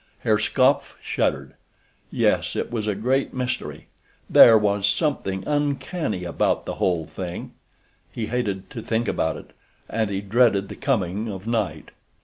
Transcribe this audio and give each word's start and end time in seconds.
Herr 0.21 0.39
Skopf 0.39 0.97
shuddered. 0.99 1.53
Yes, 2.09 2.55
it 2.55 2.71
was 2.71 2.87
a 2.87 2.95
great 2.95 3.35
mystery—there 3.35 4.57
was 4.57 4.87
something 4.87 5.43
uncanny 5.45 6.23
about 6.23 6.65
the 6.65 6.77
whole 6.81 7.05
thing—he 7.05 8.25
hated 8.25 8.67
to 8.71 8.81
think 8.81 9.07
about 9.07 9.37
it, 9.37 9.53
and 9.87 10.09
he 10.09 10.21
dreaded 10.21 10.69
the 10.69 10.75
coming 10.75 11.29
of 11.31 11.45
night. 11.45 11.91